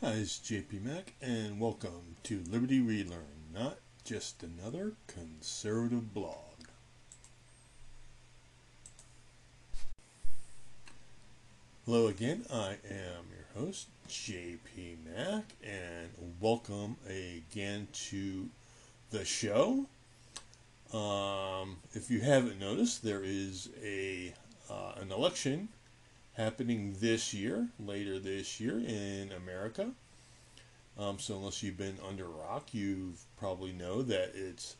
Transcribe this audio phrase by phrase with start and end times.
[0.00, 6.36] Hi, it's JP Mac, and welcome to Liberty Relearn, not just another conservative blog.
[11.84, 18.50] Hello again, I am your host, JP Mac, and welcome again to
[19.10, 19.86] the show.
[20.92, 24.32] Um, if you haven't noticed, there is a
[24.70, 25.70] uh, an election
[26.38, 29.90] happening this year, later this year in America.
[30.96, 34.76] Um, so unless you've been under rock, you probably know that it's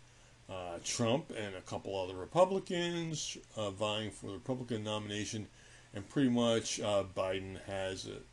[0.48, 5.48] uh, Trump and a couple other Republicans uh, vying for the Republican nomination,
[5.92, 8.24] and pretty much uh, Biden has it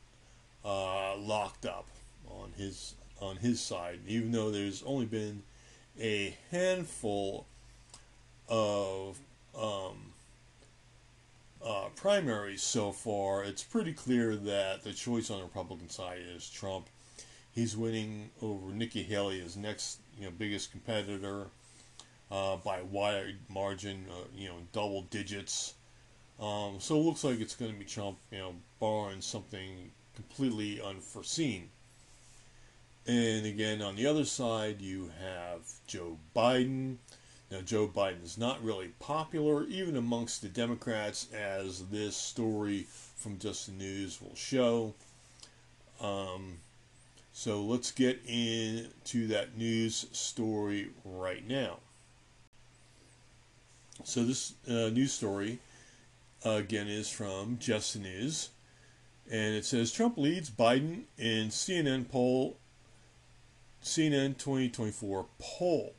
[0.64, 1.88] uh, locked up
[2.30, 4.00] on his on his side.
[4.08, 5.44] Even though there's only been
[6.00, 7.48] a handful
[8.48, 9.18] of
[9.58, 10.14] um,
[11.66, 16.50] uh, primaries so far, it's pretty clear that the choice on the Republican side is
[16.50, 16.88] Trump.
[17.52, 21.48] He's winning over Nikki Haley, his next you know biggest competitor,
[22.30, 25.74] uh, by wide margin, uh, you know, double digits.
[26.40, 30.82] Um, so it looks like it's going to be Trump, you know, barring something completely
[30.82, 31.70] unforeseen.
[33.08, 36.98] And again, on the other side, you have Joe Biden.
[37.56, 43.40] Now, Joe Biden is not really popular, even amongst the Democrats, as this story from
[43.40, 44.94] Just the News will show.
[46.02, 46.58] Um,
[47.32, 51.78] so let's get into that news story right now.
[54.04, 55.60] So this uh, news story,
[56.46, 58.50] uh, again, is from Just the News.
[59.32, 62.58] And it says Trump leads Biden in CNN poll,
[63.82, 65.94] CNN 2024 poll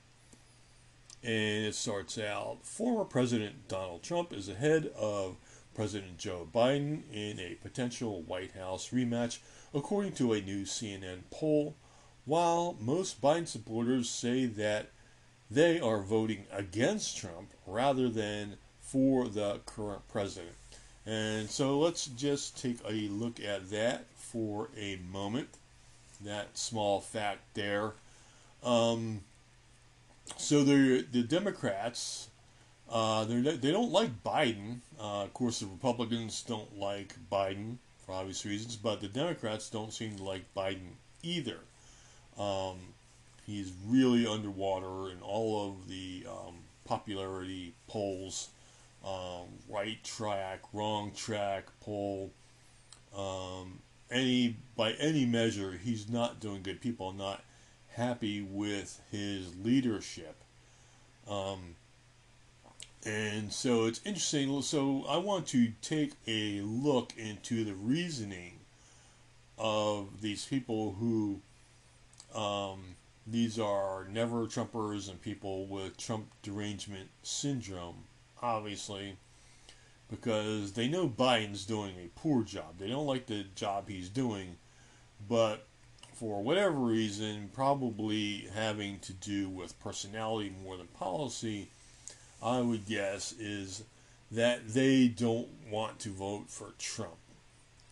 [1.26, 5.36] and it starts out former President Donald Trump is ahead of
[5.74, 9.40] President Joe Biden in a potential White House rematch,
[9.74, 11.74] according to a new CNN poll,
[12.24, 14.90] while most Biden supporters say that
[15.50, 20.54] they are voting against Trump rather than for the current president.
[21.04, 25.48] And so let's just take a look at that for a moment.
[26.24, 27.94] That small fact there.
[28.62, 29.22] Um,
[30.36, 32.28] so the the Democrats,
[32.90, 34.80] uh, they don't like Biden.
[34.98, 39.92] Uh, of course, the Republicans don't like Biden for obvious reasons, but the Democrats don't
[39.92, 41.58] seem to like Biden either.
[42.38, 42.78] Um,
[43.46, 48.50] he's really underwater in all of the um, popularity polls,
[49.04, 52.30] um, right track, wrong track poll.
[53.16, 56.80] Um, any by any measure, he's not doing good.
[56.80, 57.42] People not
[57.96, 60.36] happy with his leadership.
[61.28, 61.76] Um,
[63.04, 64.60] and so it's interesting.
[64.62, 68.52] So I want to take a look into the reasoning
[69.58, 71.40] of these people who,
[72.38, 72.96] um,
[73.26, 78.04] these are never Trumpers and people with Trump derangement syndrome,
[78.42, 79.16] obviously,
[80.10, 82.78] because they know Biden's doing a poor job.
[82.78, 84.56] They don't like the job he's doing,
[85.28, 85.64] but
[86.16, 91.68] for whatever reason, probably having to do with personality more than policy,
[92.42, 93.84] I would guess, is
[94.30, 97.18] that they don't want to vote for Trump.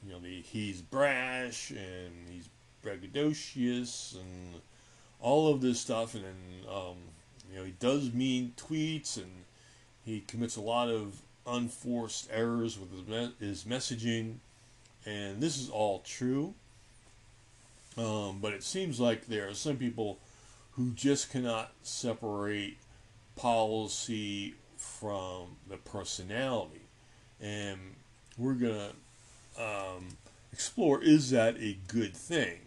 [0.02, 2.48] You know, the, he's brash and he's
[2.82, 4.54] braggadocious and
[5.20, 6.96] all of this stuff, and then, um,
[7.52, 9.44] you know, he does mean tweets and
[10.02, 14.36] he commits a lot of unforced errors with his, me- his messaging,
[15.04, 16.54] and this is all true.
[17.96, 20.18] Um, but it seems like there are some people
[20.72, 22.76] who just cannot separate
[23.36, 26.82] policy from the personality.
[27.40, 27.78] And
[28.36, 28.90] we're going
[29.56, 30.16] to um,
[30.52, 32.58] explore is that a good thing?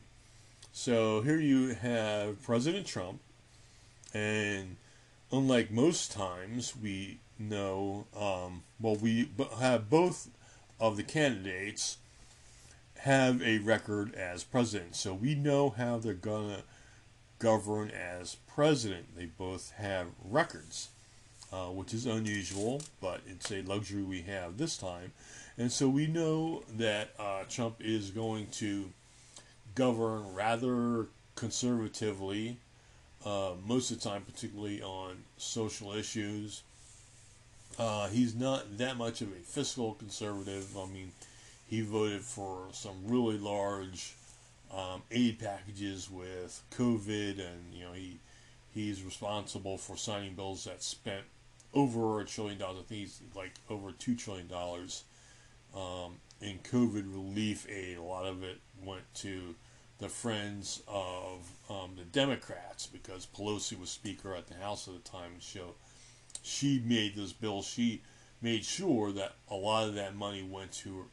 [0.72, 3.20] So here you have President Trump,
[4.14, 4.76] and
[5.32, 10.30] unlike most times, we know, um, well, we have both
[10.80, 11.98] of the candidates
[13.08, 14.94] have a record as president.
[14.94, 16.64] So we know how they're going to
[17.40, 19.16] govern as president.
[19.16, 20.90] They both have records,
[21.54, 25.14] uh, which is unusual, but it's a luxury we have this time.
[25.58, 28.92] And so we know that uh, Trump is going to
[29.74, 32.58] govern rather conservatively,
[33.26, 36.62] uh, most of the time, particularly on social issues.
[37.80, 40.76] Uh, he's not that much of a fiscal conservative.
[40.78, 41.14] I mean,
[41.68, 44.16] he voted for some really large
[44.74, 48.20] um, aid packages with COVID, and you know he
[48.74, 51.24] he's responsible for signing bills that spent
[51.74, 52.80] over a trillion dollars.
[52.80, 55.04] I think he's like over two trillion dollars
[55.76, 57.98] um, in COVID relief aid.
[57.98, 59.56] A lot of it went to
[60.00, 65.10] the friends of um, the Democrats because Pelosi was Speaker at the House at the
[65.10, 65.38] time.
[65.40, 65.76] So
[66.44, 67.62] she made this bill.
[67.62, 68.02] She
[68.42, 71.06] made sure that a lot of that money went to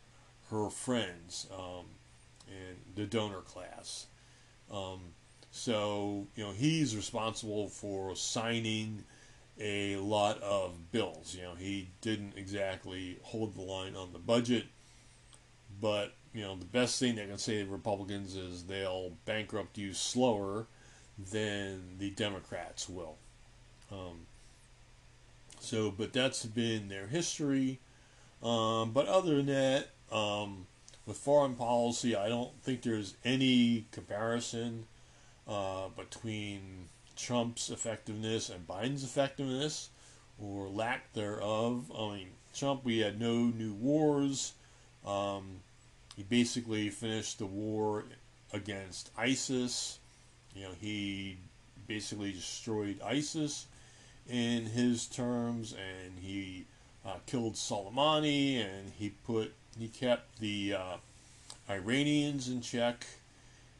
[0.50, 1.86] her, friends um,
[2.48, 4.06] and the donor class.
[4.70, 5.00] Um,
[5.50, 9.04] so, you know, he's responsible for signing
[9.60, 11.34] a lot of bills.
[11.36, 14.64] You know, he didn't exactly hold the line on the budget,
[15.80, 19.92] but, you know, the best thing they can say to Republicans is they'll bankrupt you
[19.92, 20.66] slower
[21.30, 23.16] than the Democrats will.
[23.92, 24.26] Um,
[25.60, 27.78] so, but that's been their history.
[28.42, 30.66] Um, but other than that, um,
[31.06, 34.86] with foreign policy, I don't think there's any comparison
[35.46, 39.90] uh, between Trump's effectiveness and Biden's effectiveness
[40.38, 41.92] or lack thereof.
[41.96, 44.54] I mean, Trump, we had no new wars.
[45.04, 45.60] Um,
[46.16, 48.04] he basically finished the war
[48.52, 49.98] against ISIS.
[50.54, 51.36] You know, he
[51.86, 53.66] basically destroyed ISIS
[54.28, 56.64] in his terms, and he
[57.04, 60.96] uh, killed Soleimani, and he put he kept the uh,
[61.68, 63.06] Iranians in check,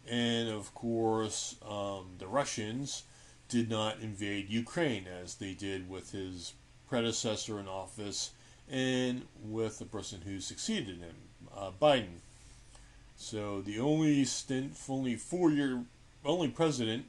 [0.08, 3.05] and of course um, the Russians
[3.49, 6.55] did not invade Ukraine as they did with his
[6.88, 8.31] predecessor in office
[8.70, 11.14] and with the person who succeeded him,
[11.55, 12.20] uh, Biden.
[13.17, 15.85] So the only stint, only four-year,
[16.25, 17.06] only president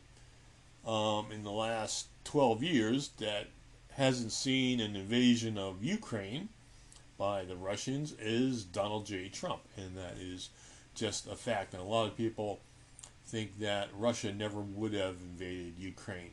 [0.86, 3.48] um, in the last 12 years that
[3.94, 6.50] hasn't seen an invasion of Ukraine
[7.18, 9.30] by the Russians is Donald J.
[9.30, 10.50] Trump, and that is
[10.94, 11.74] just a fact.
[11.74, 12.60] And a lot of people
[13.26, 16.32] think that Russia never would have invaded Ukraine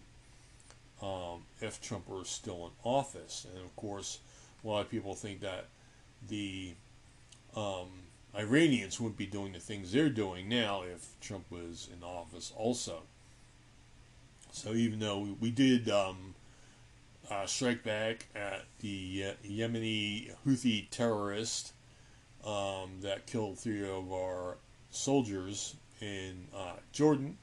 [1.02, 3.46] um, if Trump were still in office.
[3.52, 4.20] And of course,
[4.64, 5.66] a lot of people think that
[6.28, 6.74] the
[7.56, 7.88] um,
[8.36, 13.02] Iranians wouldn't be doing the things they're doing now if Trump was in office also.
[14.52, 16.34] So even though we, we did um,
[17.30, 21.72] uh, strike back at the Yemeni Houthi terrorist
[22.44, 24.56] um, that killed three of our
[24.90, 27.38] soldiers in uh, Jordan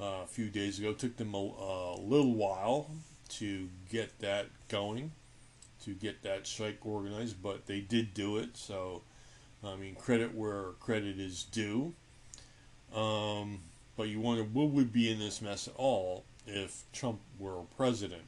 [0.00, 0.90] uh, a few days ago.
[0.90, 2.90] It took them a, a, little while
[3.30, 5.12] to get that going,
[5.84, 8.56] to get that strike organized, but they did do it.
[8.56, 9.02] So,
[9.64, 11.94] I mean, credit where credit is due.
[12.94, 13.60] Um,
[13.96, 18.22] but you wonder what would be in this mess at all if Trump were president.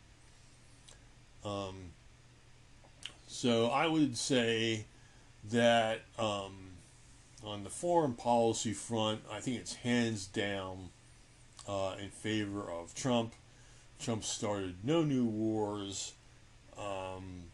[1.46, 1.92] Um,
[3.26, 4.86] so I would say
[5.50, 6.70] that um,
[7.44, 10.90] on the foreign policy front, I think it's hands down
[11.68, 13.34] uh, in favor of Trump.
[13.98, 16.14] Trump started no new wars.
[16.76, 17.44] Um,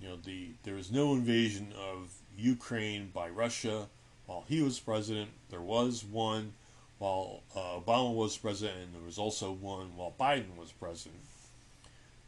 [0.00, 3.88] you know, the there was no invasion of Ukraine by Russia
[4.26, 5.30] while he was president.
[5.50, 6.54] There was one
[6.98, 11.20] while uh, Obama was president, and there was also one while Biden was president.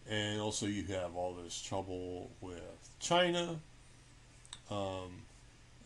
[0.09, 3.61] And also, you have all this trouble with China.
[4.71, 5.23] Um,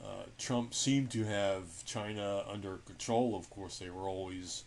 [0.02, 3.36] uh, Trump seemed to have China under control.
[3.36, 4.64] Of course, they were always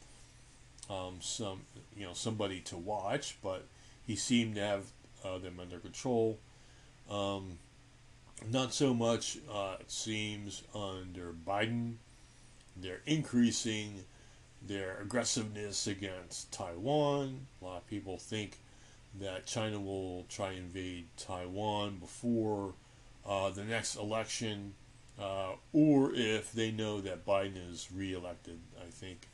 [0.90, 1.62] um, some,
[1.96, 3.66] you know, somebody to watch, but
[4.06, 4.86] he seemed to have
[5.24, 6.40] uh, them under control.
[7.10, 7.60] Um,
[8.50, 11.96] not so much, uh, it seems, under Biden.
[12.78, 14.04] They're increasing
[14.62, 17.48] their aggressiveness against Taiwan.
[17.62, 18.58] A lot of people think
[19.20, 22.74] that China will try and invade Taiwan before
[23.25, 24.74] uh, the next election,
[25.20, 28.60] uh, or if they know that Biden is reelected.
[28.80, 29.28] I think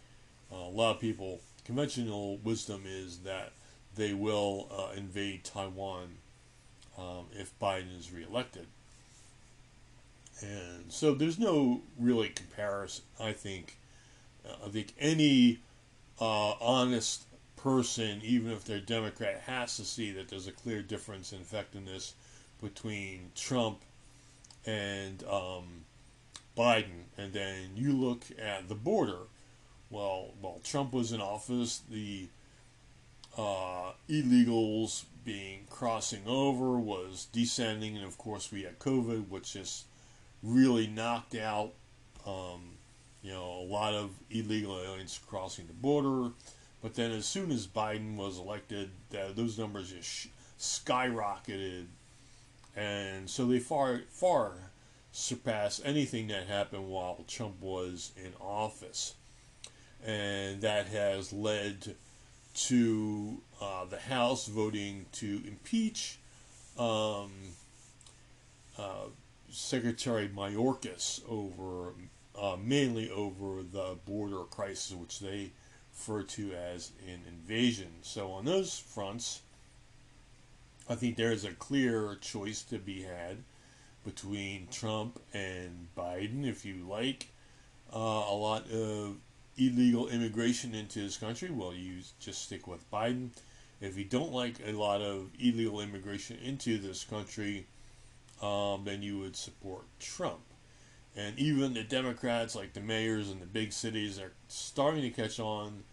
[0.51, 3.51] uh, a lot of people, conventional wisdom is that
[3.96, 6.17] they will uh, invade Taiwan
[6.98, 8.67] um, if Biden is reelected.
[10.41, 13.77] And so there's no really comparison, I think.
[14.63, 15.60] I think any
[16.20, 17.24] uh, honest
[17.65, 22.13] person, even if they're Democrat, has to see that there's a clear difference in effectiveness
[22.62, 23.79] between Trump
[24.67, 25.84] and um,
[26.55, 27.05] Biden.
[27.17, 29.17] And then you look at the border.
[29.89, 32.27] Well, while Trump was in office, the
[33.36, 39.86] uh, illegals being crossing over was descending, and of course we had COVID, which just
[40.43, 41.72] really knocked out,
[42.27, 42.77] um,
[43.24, 46.31] you know, a lot of illegal aliens crossing the border.
[46.86, 50.27] But then, as soon as Biden was elected, those numbers just
[50.60, 51.88] skyrocketed,
[52.75, 54.51] and so they far far
[55.12, 59.15] surpass anything that happened while Trump was in office,
[60.06, 61.96] and that has led
[62.54, 66.20] to uh, the House voting to impeach
[66.77, 67.32] um,
[68.77, 69.08] uh,
[69.50, 71.94] Secretary Mayorkas over
[72.39, 75.50] uh, mainly over the border crisis, which they
[75.95, 77.87] refer to as an invasion.
[78.01, 79.41] So on those fronts,
[80.89, 83.37] I think there is a clear choice to be had
[84.03, 87.29] between Trump and Biden, if you like.
[87.93, 87.97] Uh,
[88.29, 89.15] a lot of
[89.57, 93.29] illegal immigration into this country, well, you just stick with Biden.
[93.81, 97.65] If you don't like a lot of illegal immigration into this country,
[98.41, 100.41] um, then you would support Trump.
[101.15, 105.39] And even the Democrats, like the mayors in the big cities, are starting to catch
[105.39, 105.84] on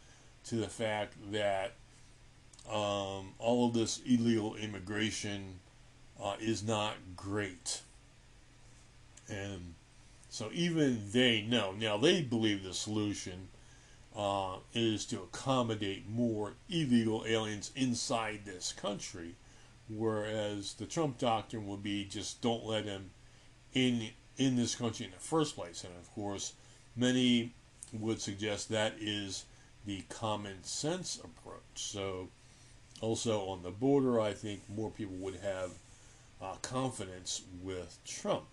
[0.44, 1.74] to the fact that
[2.68, 5.60] um, all of this illegal immigration
[6.20, 7.82] uh, is not great.
[9.28, 9.74] And
[10.28, 11.72] so even they know.
[11.72, 13.48] Now, they believe the solution
[14.16, 19.36] uh, is to accommodate more illegal aliens inside this country,
[19.88, 23.10] whereas the Trump doctrine would be just don't let them
[23.72, 25.84] in in this country in the first place.
[25.84, 26.54] And of course,
[26.96, 27.52] many
[27.92, 29.44] would suggest that is
[29.84, 31.60] the common sense approach.
[31.74, 32.28] So,
[33.00, 35.72] also on the border, I think more people would have
[36.40, 38.44] uh, confidence with Trump.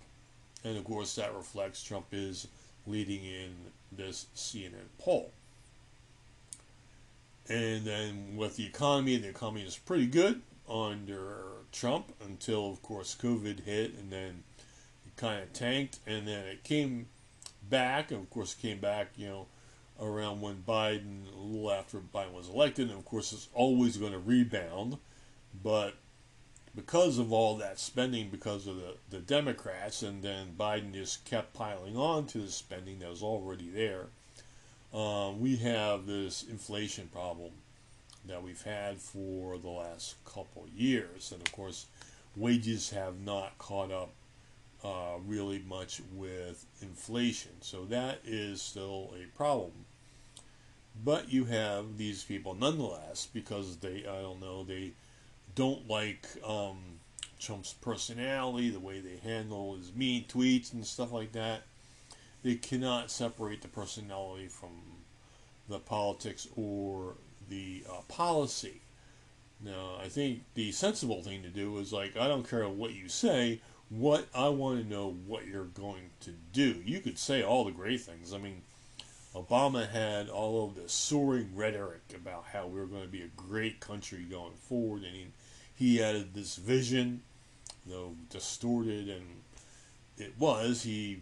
[0.63, 2.47] And of course, that reflects Trump is
[2.85, 3.55] leading in
[3.91, 5.31] this CNN poll.
[7.47, 13.17] And then with the economy, the economy is pretty good under Trump until, of course,
[13.19, 14.43] COVID hit, and then
[15.19, 17.07] kind of tanked, and then it came
[17.69, 18.11] back.
[18.11, 19.47] And of course, it came back, you know,
[20.01, 24.13] around when Biden, a little after Biden was elected, and of course, it's always going
[24.13, 24.97] to rebound.
[25.63, 25.95] But
[26.75, 31.53] because of all that spending, because of the, the Democrats, and then Biden just kept
[31.53, 34.07] piling on to the spending that was already there
[34.93, 37.51] um, we have this inflation problem
[38.25, 41.31] that we've had for the last couple years.
[41.31, 41.85] And of course,
[42.35, 44.09] wages have not caught up
[44.83, 47.51] uh, really much with inflation.
[47.61, 49.85] So that is still a problem.
[51.03, 54.93] But you have these people nonetheless because they, I don't know, they
[55.55, 56.99] don't like um,
[57.39, 61.63] Trump's personality, the way they handle his mean tweets and stuff like that
[62.43, 64.69] they cannot separate the personality from
[65.67, 67.15] the politics or
[67.49, 68.81] the uh, policy.
[69.61, 73.09] Now, I think the sensible thing to do is like, I don't care what you
[73.09, 76.81] say, what I want to know what you're going to do.
[76.85, 78.33] You could say all the great things.
[78.33, 78.61] I mean,
[79.35, 83.29] Obama had all of this soaring rhetoric about how we are going to be a
[83.35, 85.27] great country going forward, and he,
[85.75, 87.21] he had this vision,
[87.85, 89.25] though distorted, and
[90.17, 90.83] it was.
[90.83, 91.21] He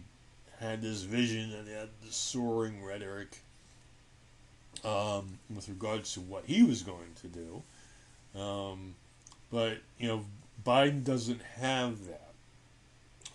[0.60, 3.38] had this vision and he had this soaring rhetoric
[4.84, 7.62] um, with regards to what he was going to do.
[8.40, 8.94] Um,
[9.50, 10.24] but, you know,
[10.66, 12.27] Biden doesn't have that.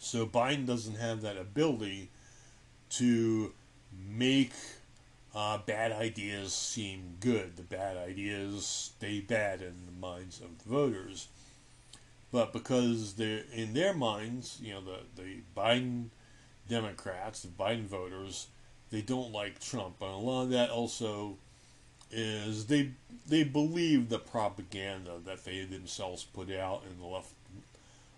[0.04, 2.10] So Biden doesn't have that ability
[2.92, 3.54] to
[4.10, 4.52] make
[5.34, 7.56] uh, bad ideas seem good.
[7.56, 11.30] The bad ideas stay bad in the minds of the voters.
[12.32, 16.10] But because they're in their minds, you know, the, the Biden
[16.68, 18.48] Democrats, the Biden voters,
[18.92, 21.38] they don't like Trump, and a lot of that also
[22.12, 22.92] is they
[23.28, 27.34] they believe the propaganda that they themselves put out and the left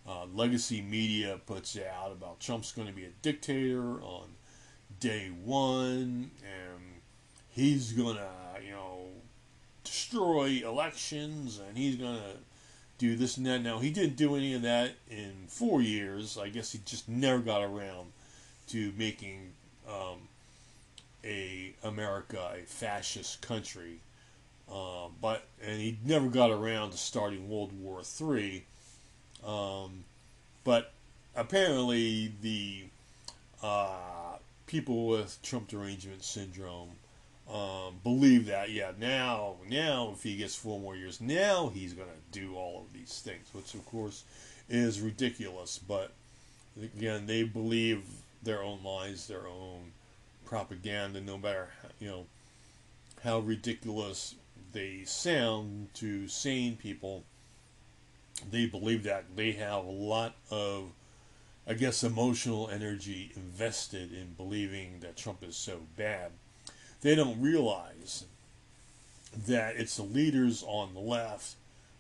[0.08, 4.28] uh, legacy media puts out about Trump's going to be a dictator on
[5.00, 7.02] day one, and
[7.50, 8.30] he's going to
[8.64, 9.08] you know
[9.84, 12.38] destroy elections, and he's going to
[12.98, 13.62] do this and that.
[13.62, 16.38] Now he didn't do any of that in four years.
[16.38, 18.12] I guess he just never got around
[18.68, 19.54] to making
[19.88, 20.28] um,
[21.24, 24.00] a America a fascist country.
[24.72, 28.66] Um, but and he never got around to starting World War Three.
[29.46, 30.04] Um,
[30.64, 30.94] but
[31.36, 32.84] apparently the
[33.62, 34.38] uh,
[34.68, 36.90] people with Trump derangement syndrome
[37.52, 42.08] um, believe that yeah now now if he gets four more years now he's going
[42.08, 44.24] to do all of these things which of course
[44.68, 46.12] is ridiculous but
[46.82, 48.02] again they believe
[48.46, 49.92] their own lies, their own
[50.46, 52.26] propaganda, no matter you know
[53.24, 54.36] how ridiculous
[54.72, 57.24] they sound to sane people.
[58.50, 60.92] They believe that they have a lot of,
[61.68, 66.32] I guess, emotional energy invested in believing that Trump is so bad.
[67.02, 68.26] They don't realize
[69.48, 71.56] that it's the leaders on the left.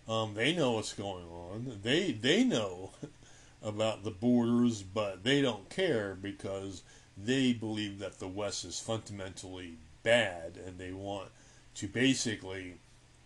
[0.07, 1.79] Um, they know what's going on.
[1.83, 2.91] They they know
[3.63, 6.83] about the borders, but they don't care because
[7.17, 11.29] they believe that the West is fundamentally bad and they want
[11.75, 12.75] to basically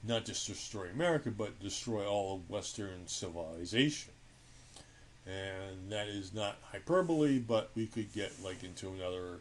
[0.03, 4.13] not just destroy America, but destroy all of Western civilization.
[5.25, 9.39] And that is not hyperbole, but we could get like into another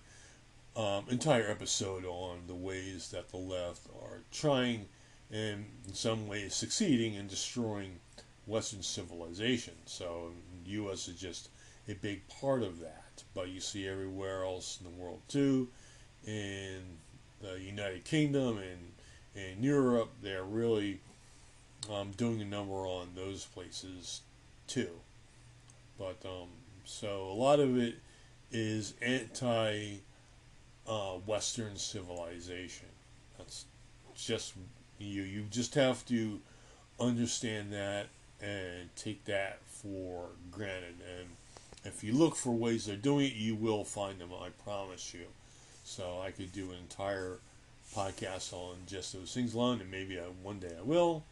[0.76, 4.86] um, entire episode on the ways that the left are trying
[5.30, 8.00] and in some ways succeeding in destroying
[8.46, 9.74] Western civilization.
[9.84, 10.32] So
[10.64, 11.08] the U.S.
[11.08, 11.50] is just
[11.88, 13.22] a big part of that.
[13.34, 15.68] But you see everywhere else in the world too,
[16.26, 16.82] in
[17.40, 18.92] the United Kingdom and
[19.38, 21.00] in Europe, they're really
[21.92, 24.22] um, doing a number on those places
[24.66, 24.90] too.
[25.98, 26.48] But um,
[26.84, 27.96] so a lot of it
[28.50, 29.98] is anti
[30.86, 32.88] uh, Western civilization.
[33.36, 33.64] That's
[34.16, 34.54] just
[34.98, 35.22] you.
[35.22, 36.40] You just have to
[37.00, 38.06] understand that
[38.40, 40.96] and take that for granted.
[41.18, 41.28] And
[41.84, 44.30] if you look for ways they're doing it, you will find them.
[44.32, 45.26] I promise you.
[45.84, 47.38] So I could do an entire
[47.94, 51.24] podcast on just those things alone, and maybe I, one day I will.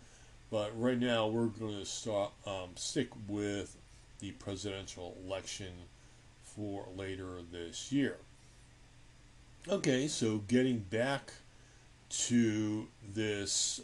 [0.50, 3.76] But right now, we're going to start um, stick with
[4.20, 5.72] the presidential election
[6.42, 8.16] for later this year.
[9.68, 11.32] Okay, so getting back
[12.08, 13.80] to this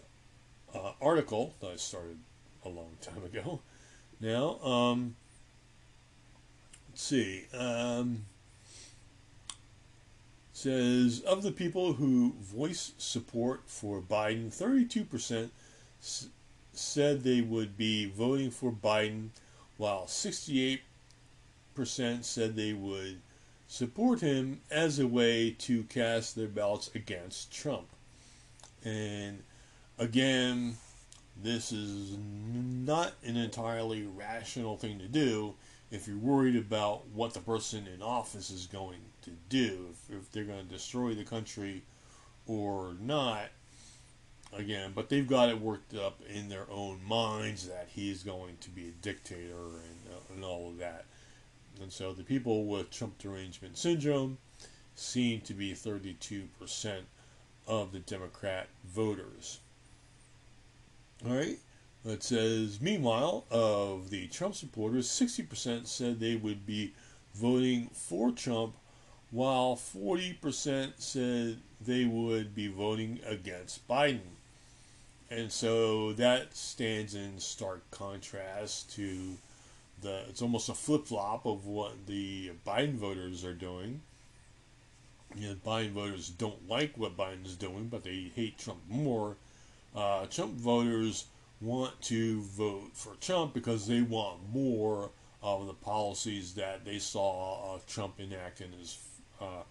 [0.75, 2.19] uh, article that I started
[2.65, 3.61] a long time ago.
[4.21, 5.17] Now, um,
[6.91, 7.47] let's see.
[7.53, 8.27] Um,
[10.53, 15.51] says of the people who voiced support for Biden, 32%
[16.01, 16.29] s-
[16.75, 19.29] said they would be voting for Biden,
[19.79, 20.81] while 68%
[22.23, 23.21] said they would
[23.67, 27.89] support him as a way to cast their ballots against Trump.
[28.85, 29.43] And
[29.99, 30.77] again,
[31.43, 35.55] this is not an entirely rational thing to do
[35.91, 40.33] if you're worried about what the person in office is going to do, if, if
[40.33, 41.83] they're going to destroy the country
[42.47, 43.47] or not.
[44.55, 48.69] Again, but they've got it worked up in their own minds that he's going to
[48.69, 51.07] be a dictator and, uh, and all of that.
[51.81, 54.37] And so the people with Trump derangement syndrome
[54.95, 56.49] seem to be 32%
[57.67, 59.61] of the Democrat voters.
[61.27, 61.59] All right.
[62.05, 66.95] It says, meanwhile, of the Trump supporters, 60% said they would be
[67.35, 68.75] voting for Trump,
[69.33, 74.37] while 40% said they would be voting against Biden.
[75.31, 79.39] And so that stands in stark contrast to
[80.03, 84.03] the, it's almost a flip flop of what the Biden voters are doing.
[85.35, 89.37] You know, Biden voters don't like what Biden's doing, but they hate Trump more.
[89.97, 91.25] Uh, Trump voters
[91.63, 95.09] want to vote for Trump because they want more
[95.43, 98.99] of the policies that they saw uh, Trump enact in his
[99.43, 99.63] uh,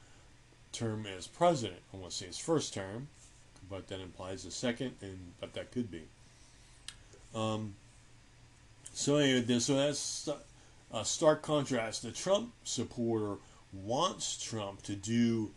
[0.72, 1.80] term as president.
[1.94, 3.08] I want to say his first term,
[3.70, 6.04] but that implies a second, and but that could be.
[7.34, 7.76] Um,
[8.94, 10.30] so anyway, so that's
[10.92, 12.04] a stark contrast.
[12.04, 13.38] The Trump supporter
[13.74, 15.52] wants Trump to do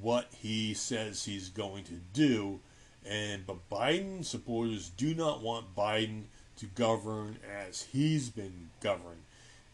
[0.00, 2.60] what he says he's going to do,
[3.06, 6.24] and but Biden supporters do not want Biden
[6.56, 9.22] to govern as he's been governed.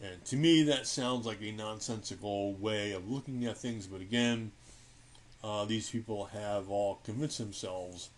[0.02, 3.86] And to me, that sounds like a nonsensical way of looking at things.
[3.86, 4.52] But again,
[5.42, 8.10] uh, these people have all convinced themselves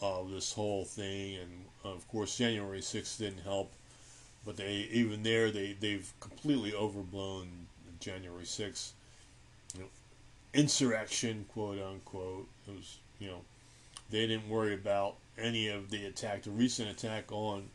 [0.00, 3.72] of this whole thing, and of course, January 6th didn't help.
[4.44, 7.68] But they even there they they've completely overblown
[8.00, 8.90] January 6th
[9.74, 9.86] you know,
[10.52, 12.48] insurrection, quote unquote.
[12.66, 13.40] It was you know
[14.10, 17.68] they didn't worry about any of the attack, the recent attack on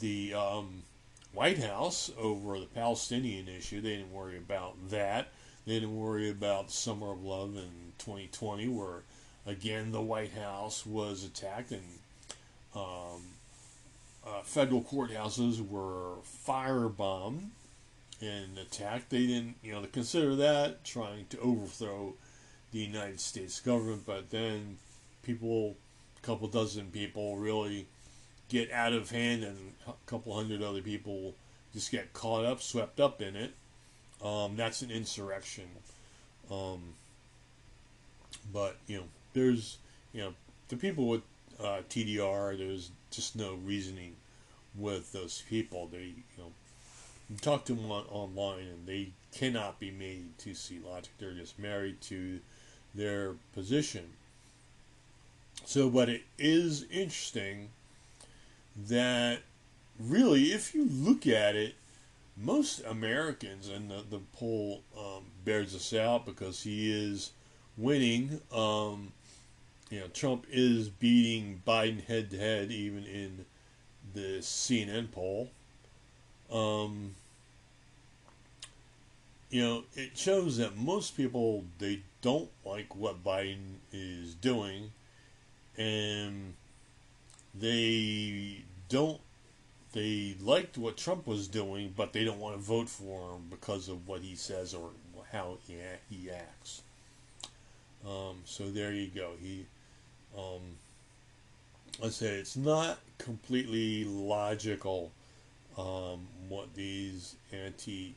[0.00, 0.82] the um,
[1.32, 3.80] White House over the Palestinian issue.
[3.80, 5.28] They didn't worry about that.
[5.66, 9.02] They didn't worry about Summer of Love in 2020, where
[9.46, 11.82] again the White House was attacked and
[12.74, 13.22] um,
[14.26, 16.16] uh, federal courthouses were
[16.46, 17.48] firebombed
[18.20, 19.10] and attacked.
[19.10, 22.14] They didn't, you know, consider that trying to overthrow
[22.72, 24.78] the United States government, but then
[25.22, 25.76] people,
[26.22, 27.86] a couple dozen people, really
[28.52, 31.34] get out of hand, and a couple hundred other people
[31.72, 33.54] just get caught up, swept up in it.
[34.22, 35.64] Um, that's an insurrection.
[36.50, 36.94] Um,
[38.52, 39.78] but you know, there's
[40.12, 40.34] you know
[40.68, 41.22] the people with
[41.58, 42.58] uh, TDR.
[42.58, 44.16] There's just no reasoning
[44.76, 45.88] with those people.
[45.90, 46.52] They you know
[47.30, 51.12] you talk to them on, online, and they cannot be made to see logic.
[51.18, 52.40] They're just married to
[52.94, 54.10] their position.
[55.64, 57.70] So, but it is interesting
[58.76, 59.40] that
[59.98, 61.74] really, if you look at it,
[62.36, 67.32] most Americans, and the, the poll um, bears this out because he is
[67.76, 68.40] winning.
[68.52, 69.12] Um,
[69.90, 73.44] you know, Trump is beating Biden head to head, even in
[74.14, 75.50] the CNN poll.
[76.50, 77.14] Um,
[79.50, 84.92] you know, it shows that most people they don't like what Biden is doing,
[85.76, 86.54] and
[87.54, 89.20] they don't.
[89.92, 93.88] They liked what Trump was doing, but they don't want to vote for him because
[93.90, 94.88] of what he says or
[95.30, 96.80] how he, acts.
[98.06, 99.32] Um, so there you go.
[99.38, 99.66] He,
[100.36, 100.62] um,
[102.02, 105.12] I say it's not completely logical
[105.76, 108.14] um, what these anti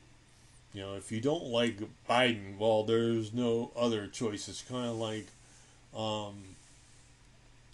[0.76, 4.46] you know, if you don't like Biden, well, there's no other choice.
[4.46, 5.26] It's kind of like,
[5.96, 6.34] um,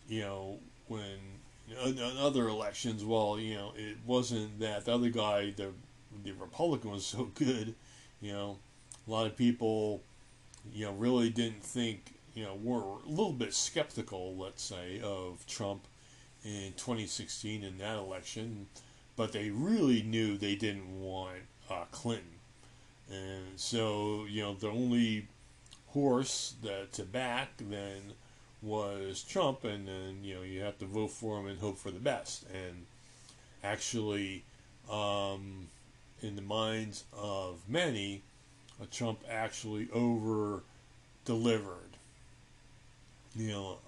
[0.08, 1.18] you know, when
[1.84, 5.70] in other elections, well, you know, it wasn't that the other guy, the
[6.24, 7.74] the Republican, was so good.
[8.20, 8.58] You know,
[9.06, 10.02] a lot of people,
[10.72, 15.44] you know, really didn't think, you know, were a little bit skeptical, let's say, of
[15.46, 15.86] Trump
[16.44, 18.66] in 2016 in that election,
[19.16, 21.38] but they really knew they didn't want
[21.70, 22.26] uh, Clinton.
[23.10, 25.28] And so, you know, the only
[25.88, 28.14] horse that to back then
[28.62, 31.90] was Trump, and then, you know, you have to vote for him and hope for
[31.90, 32.44] the best.
[32.52, 32.86] And
[33.64, 34.44] actually,
[34.90, 35.68] um,
[36.22, 38.22] in the minds of many,
[38.80, 40.62] uh, Trump actually over
[41.24, 41.96] delivered.
[43.34, 43.78] You know,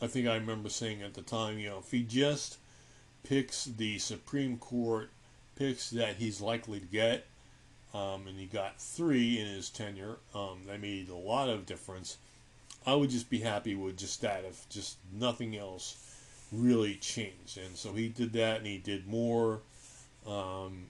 [0.00, 2.56] I think I remember saying at the time, you know, if he just
[3.22, 5.10] picks the Supreme Court
[5.56, 7.26] picks that he's likely to get,
[7.92, 10.16] um, and he got three in his tenure.
[10.34, 12.16] Um, that made a lot of difference.
[12.88, 15.98] I would just be happy with just that if just nothing else
[16.50, 17.58] really changed.
[17.58, 19.60] And so he did that, and he did more.
[20.26, 20.86] Um,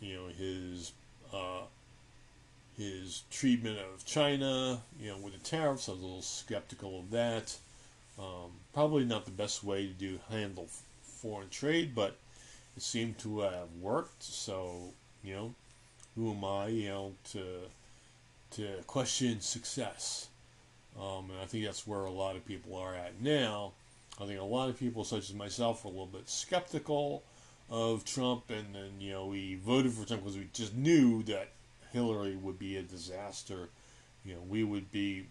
[0.00, 0.92] you know his
[1.34, 1.64] uh,
[2.78, 5.90] his treatment of China, you know, with the tariffs.
[5.90, 7.54] I was a little skeptical of that.
[8.18, 10.68] Um, probably not the best way to do handle
[11.02, 12.16] foreign trade, but
[12.78, 14.22] it seemed to have worked.
[14.22, 15.54] So you know,
[16.14, 17.42] who am I, you know, to
[18.52, 20.28] to question success?
[21.00, 23.72] Um, and I think that's where a lot of people are at now.
[24.20, 27.22] I think a lot of people, such as myself, are a little bit skeptical
[27.68, 31.50] of Trump, and then you know we voted for Trump because we just knew that
[31.92, 33.68] Hillary would be a disaster.
[34.24, 35.26] You know, we would be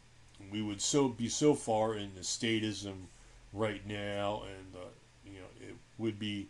[0.52, 3.08] we would so be so far in the statism
[3.54, 4.88] right now, and uh,
[5.26, 6.48] you know it would be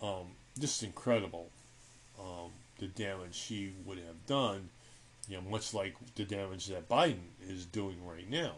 [0.00, 1.50] um, just incredible.
[2.18, 4.68] Um, the damage she would have done,
[5.28, 8.52] you know, much like the damage that Biden is doing right now.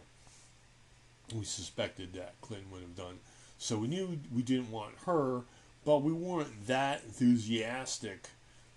[1.33, 3.19] We suspected that Clinton would have done.
[3.57, 5.41] So we knew we didn't want her,
[5.85, 8.29] but we weren't that enthusiastic.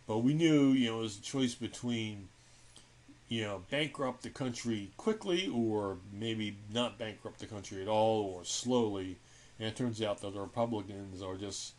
[0.06, 2.28] But we knew, you know, it was a choice between,
[3.28, 8.44] you know, bankrupt the country quickly or maybe not bankrupt the country at all or
[8.44, 9.18] slowly.
[9.58, 11.74] And it turns out that the Republicans are just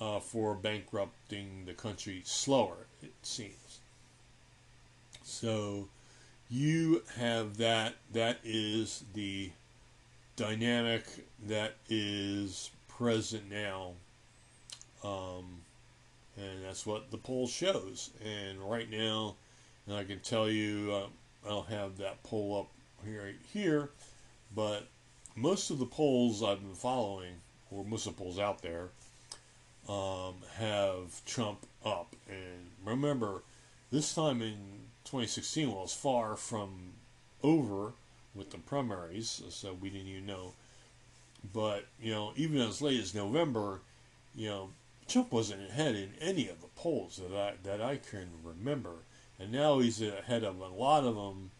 [0.00, 3.78] uh, for bankrupting the country slower, it seems.
[5.24, 5.88] So
[6.50, 7.96] you have that.
[8.12, 9.50] That is the
[10.36, 11.04] dynamic
[11.46, 13.92] that is present now.
[15.04, 15.62] Um,
[16.36, 18.10] and that's what the poll shows.
[18.24, 19.36] And right now,
[19.86, 22.68] and I can tell you, uh, I'll have that poll up
[23.04, 23.90] here, here,
[24.54, 24.86] but
[25.34, 27.34] most of the polls I've been following,
[27.70, 28.88] or most of the polls out there,
[29.88, 32.14] um, have Trump up.
[32.28, 33.42] And remember,
[33.90, 36.92] this time in 2016 was far from
[37.42, 37.92] over
[38.34, 40.52] with the primaries, so we didn't even know.
[41.52, 43.80] But, you know, even as late as November,
[44.34, 44.70] you know,
[45.08, 48.92] Trump wasn't ahead in any of the polls that I, that I can remember.
[49.38, 51.50] And now he's ahead of a lot of them.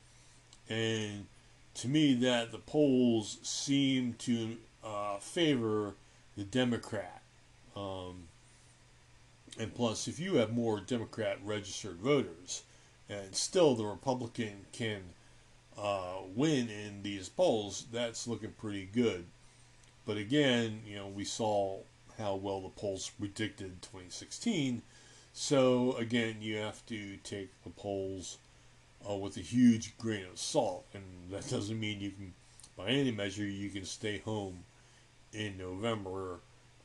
[0.69, 1.27] And
[1.75, 5.95] to me, that the polls seem to uh, favor
[6.37, 7.23] the Democrat
[7.75, 8.29] um,
[9.59, 12.63] and plus, if you have more Democrat registered voters,
[13.13, 15.03] and still the Republican can
[15.77, 19.27] uh, win in these polls, that's looking pretty good.
[20.07, 21.79] But again, you know, we saw
[22.19, 24.83] how well the polls predicted 2016.
[25.33, 28.39] So again, you have to take the polls
[29.09, 32.35] uh, with a huge grain of salt, and that doesn't mean you can,
[32.77, 34.65] by any measure, you can stay home
[35.33, 36.41] in November.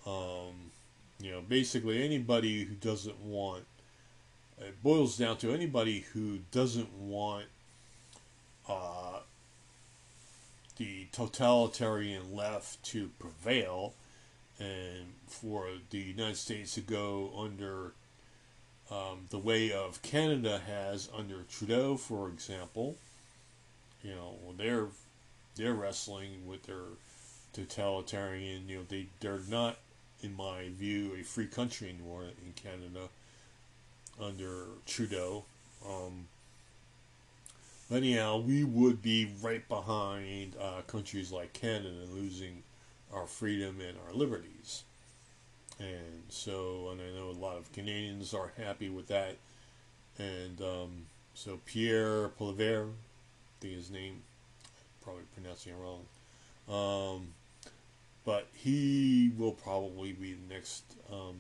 [0.05, 0.71] Um,
[1.19, 3.65] you know, basically anybody who doesn't want
[4.59, 7.45] it boils down to anybody who doesn't want
[8.67, 9.19] uh,
[10.77, 13.93] the totalitarian left to prevail
[14.59, 17.93] and for the United States to go under
[18.89, 22.95] um, the way of Canada has under Trudeau, for example.
[24.03, 24.87] You know, they're
[25.55, 26.85] they're wrestling with their
[27.53, 28.67] totalitarian.
[28.67, 29.77] You know, they they're not
[30.23, 33.09] in my view, a free country anymore in Canada
[34.21, 35.45] under Trudeau.
[35.87, 36.27] Um,
[37.89, 42.63] But anyhow, we would be right behind uh, countries like Canada losing
[43.13, 44.83] our freedom and our liberties.
[45.79, 49.37] And so, and I know a lot of Canadians are happy with that.
[50.19, 54.23] And um, so Pierre Poilievre, I think his name,
[55.01, 56.03] probably pronouncing it wrong.
[56.67, 57.27] Um,
[58.25, 61.35] but he will probably be the next um,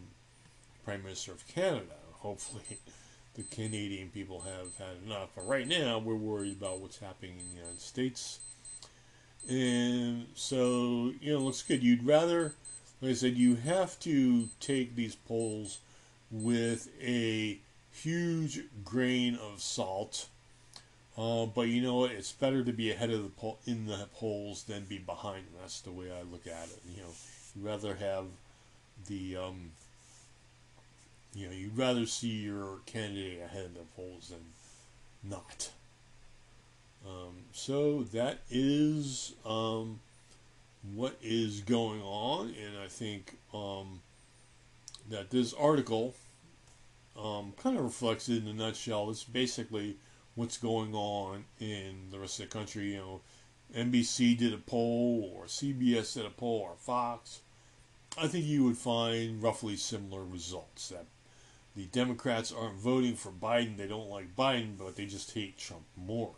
[0.85, 1.97] Prime Minister of Canada.
[2.19, 2.79] Hopefully,
[3.35, 5.29] the Canadian people have had enough.
[5.35, 8.39] But right now, we're worried about what's happening in the United States.
[9.49, 11.81] And so, you know, looks good.
[11.83, 12.55] You'd rather,
[13.01, 15.79] like I said, you have to take these polls
[16.29, 17.59] with a
[17.91, 20.27] huge grain of salt.
[21.17, 22.11] Uh, but you know what?
[22.11, 25.45] It's better to be ahead of the poll in the polls than be behind.
[25.59, 26.79] That's the way I look at it.
[26.93, 27.09] You know,
[27.55, 28.25] you'd rather have
[29.07, 29.71] the um,
[31.33, 35.69] you know, you'd rather see your candidate ahead of the polls than not.
[37.05, 39.99] Um, so that is um,
[40.93, 44.01] what is going on, and I think um,
[45.09, 46.15] that this article
[47.17, 49.09] um, kind of reflects it in a nutshell.
[49.09, 49.97] It's basically
[50.35, 52.93] what's going on in the rest of the country.
[52.93, 53.21] You know,
[53.75, 57.41] NBC did a poll, or CBS did a poll, or Fox.
[58.17, 60.89] I think you would find roughly similar results.
[60.89, 61.05] That
[61.77, 65.83] the Democrats aren't voting for Biden; they don't like Biden, but they just hate Trump
[65.95, 66.33] more.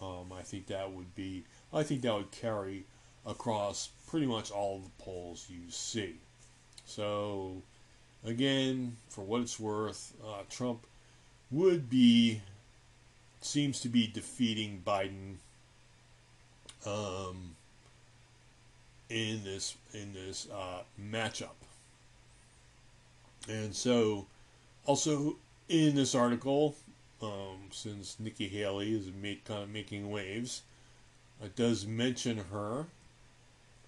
[0.00, 2.84] Um, I think that would be, I think that would carry
[3.26, 6.14] across pretty much all the polls you see.
[6.84, 7.62] So,
[8.24, 10.86] again, for what it's worth, uh, Trump
[11.50, 12.40] would be,
[13.40, 15.36] seems to be defeating Biden
[16.86, 17.56] um,
[19.10, 21.56] in this in this uh, matchup.
[23.48, 24.26] And so,
[24.86, 25.36] also
[25.68, 26.74] in this article,
[27.22, 30.62] um, since Nikki Haley is make, kind of making waves.
[31.42, 32.86] It does mention her.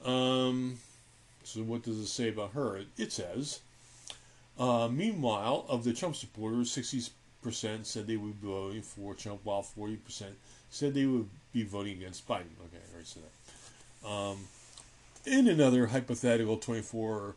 [0.04, 0.78] Um,
[1.44, 2.82] so what does it say about her?
[2.96, 3.60] It says,
[4.58, 9.62] uh, meanwhile, of the Trump supporters, 60% said they would be voting for Trump, while
[9.62, 10.24] 40%
[10.70, 12.52] said they would be voting against Biden.
[12.66, 14.08] Okay, I already said that.
[14.08, 14.38] Um,
[15.24, 17.34] in another hypothetical 24,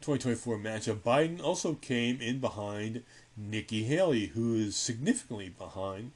[0.00, 3.02] 2024 matchup, Biden also came in behind
[3.36, 6.12] Nikki Haley, who is significantly behind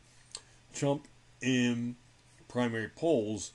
[0.73, 1.07] Trump
[1.41, 1.97] in
[2.49, 3.53] primary polls,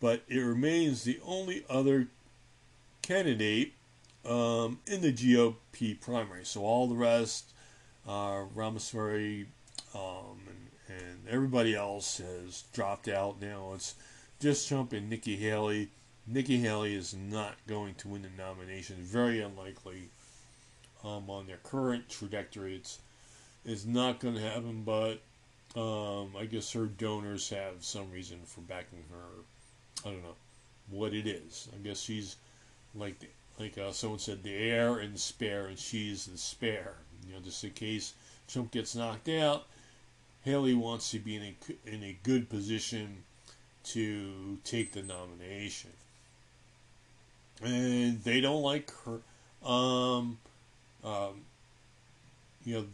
[0.00, 2.08] but it remains the only other
[3.02, 3.72] candidate
[4.24, 6.44] um, in the GOP primary.
[6.44, 7.52] So all the rest,
[8.06, 9.46] uh, Ramaswamy
[9.94, 13.72] um, and, and everybody else has dropped out now.
[13.74, 13.94] It's
[14.40, 15.88] just Trump and Nikki Haley.
[16.26, 18.96] Nikki Haley is not going to win the nomination.
[19.00, 20.08] Very unlikely
[21.04, 22.76] um, on their current trajectory.
[22.76, 22.98] It's
[23.64, 25.20] is not going to happen, but
[25.78, 30.08] um, I guess her donors have some reason for backing her.
[30.08, 30.36] I don't know
[30.90, 31.68] what it is.
[31.74, 32.36] I guess she's
[32.94, 36.94] like like uh, someone said, the heir and spare, and she's the spare.
[37.26, 38.14] You know, just in case
[38.48, 39.66] Trump gets knocked out,
[40.42, 43.24] Haley wants to be in a in a good position
[43.84, 45.90] to take the nomination,
[47.64, 49.20] and they don't like her.
[49.68, 50.38] Um,
[51.02, 51.42] um,
[52.64, 52.86] you know,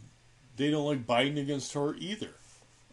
[0.57, 2.31] they don't like Biden against her either.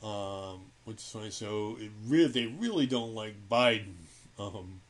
[0.02, 1.30] Um, which is funny.
[1.30, 3.94] So it really, they really don't like Biden.
[4.38, 4.80] Um,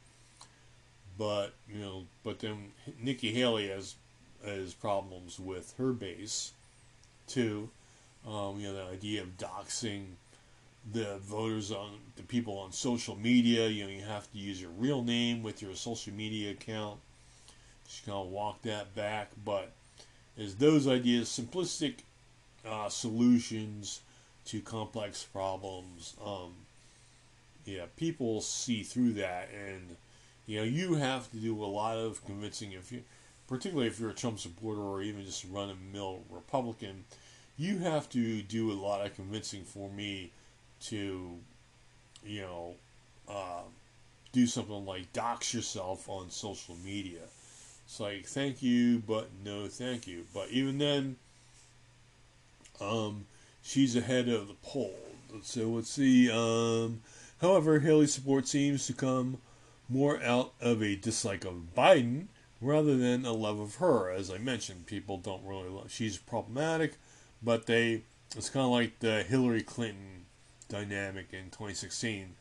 [1.19, 2.73] but you know, but then
[3.03, 3.97] Nikki Haley has
[4.45, 6.53] has problems with her base
[7.27, 7.71] too.
[8.27, 10.05] Um, you know, the idea of doxing
[10.93, 13.69] the voters on the people on social media.
[13.69, 17.01] You know, you have to use your real name with your social media account.
[17.87, 19.73] She's gonna walk that back, but
[20.37, 21.95] is those ideas simplistic
[22.67, 24.01] uh, solutions
[24.47, 26.15] to complex problems.
[26.25, 26.55] Um,
[27.65, 29.97] yeah, people see through that, and
[30.47, 32.73] you know you have to do a lot of convincing.
[32.73, 33.03] If you,
[33.47, 37.05] particularly if you're a Trump supporter or even just run a mill Republican,
[37.57, 40.31] you have to do a lot of convincing for me
[40.85, 41.39] to,
[42.25, 42.75] you know,
[43.29, 43.63] uh,
[44.33, 47.21] do something like dox yourself on social media.
[47.85, 50.25] It's like thank you, but no thank you.
[50.35, 51.17] But even then
[52.81, 53.27] um,
[53.63, 54.95] she's ahead of the poll.
[55.43, 56.31] So let's see.
[56.31, 57.01] Um,
[57.41, 59.39] however, Haley's support seems to come
[59.89, 62.27] more out of a dislike of Biden
[62.61, 64.11] rather than a love of her.
[64.11, 65.91] As I mentioned, people don't really love.
[65.91, 66.95] She's problematic,
[67.43, 68.03] but they.
[68.37, 70.18] It's kind of like the Hillary Clinton
[70.69, 72.35] dynamic in 2016.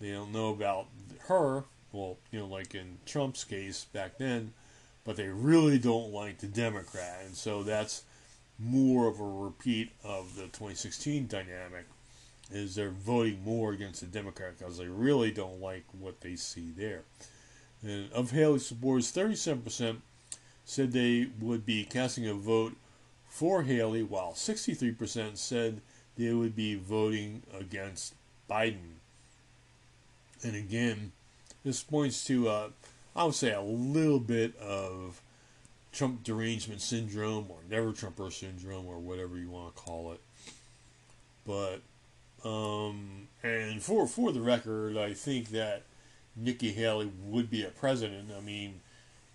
[0.00, 0.86] They don't know about
[1.26, 1.64] her.
[1.92, 4.52] Well, you know, like in Trump's case back then,
[5.04, 8.04] but they really don't like the Democrat, and so that's
[8.58, 11.86] more of a repeat of the 2016 dynamic.
[12.50, 16.70] is they're voting more against the Democrat because they really don't like what they see
[16.76, 17.02] there.
[17.82, 19.98] And of Haley supporters, 37%
[20.64, 22.74] said they would be casting a vote
[23.28, 25.80] for Haley, while 63% said
[26.18, 28.14] they would be voting against
[28.50, 28.96] Biden.
[30.42, 31.12] And again,
[31.64, 32.68] this points to, uh,
[33.14, 35.22] I would say, a little bit of
[35.92, 40.20] Trump derangement syndrome or never Trumper syndrome or whatever you want to call it.
[41.46, 41.80] But
[42.44, 45.82] um, and for for the record, I think that
[46.36, 48.30] Nikki Haley would be a president.
[48.36, 48.80] I mean,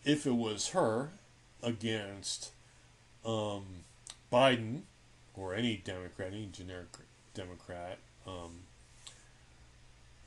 [0.06, 1.10] if it was her
[1.62, 2.52] against
[3.26, 3.66] um,
[4.32, 4.82] Biden
[5.36, 6.88] or any Democrat, any generic
[7.34, 8.62] Democrat, um,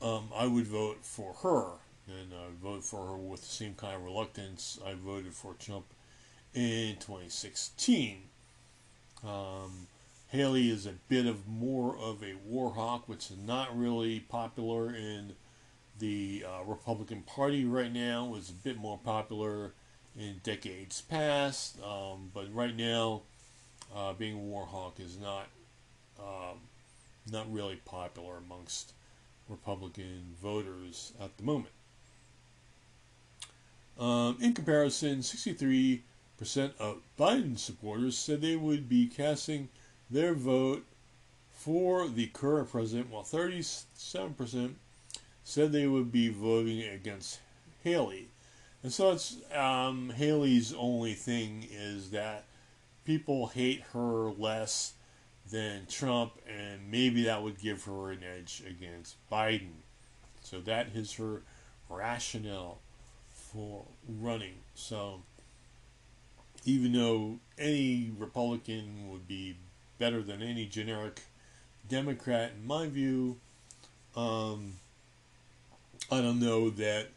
[0.01, 3.73] um, I would vote for her, and I would vote for her with the same
[3.75, 5.85] kind of reluctance I voted for Trump
[6.53, 8.23] in 2016.
[9.23, 9.87] Um,
[10.29, 14.93] Haley is a bit of more of a war hawk, which is not really popular
[14.93, 15.33] in
[15.99, 18.35] the uh, Republican Party right now.
[18.35, 19.73] It's a bit more popular
[20.17, 23.21] in decades past, um, but right now,
[23.95, 25.47] uh, being a war hawk is not
[26.19, 26.59] um,
[27.31, 28.93] not really popular amongst
[29.49, 31.73] Republican voters at the moment.
[33.99, 36.01] Um, in comparison, 63%
[36.79, 39.69] of Biden supporters said they would be casting
[40.09, 40.85] their vote
[41.51, 44.73] for the current president, while 37%
[45.43, 47.39] said they would be voting against
[47.83, 48.27] Haley.
[48.83, 52.45] And so it's um, Haley's only thing is that
[53.07, 54.93] people hate her less
[55.49, 59.81] than Trump, and maybe that would give her an edge against Biden.
[60.43, 61.41] So that is her
[61.89, 62.79] rationale
[63.31, 64.55] for running.
[64.75, 65.21] So
[66.65, 69.55] even though any Republican would be
[69.97, 71.21] better than any generic
[71.89, 73.37] Democrat, in my view.
[74.15, 74.73] Um,
[76.11, 77.07] I don't know that